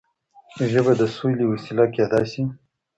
ژبه 0.71 0.93
د 0.99 1.03
سولې 1.15 1.45
وسيله 1.51 1.85
کيدای 1.95 2.25
شي. 2.31 2.43